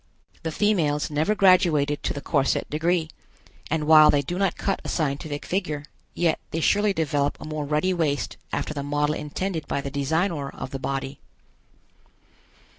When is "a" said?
4.83-4.89, 7.39-7.45